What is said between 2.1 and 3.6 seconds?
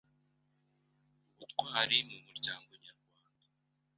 muryango nyarwanda.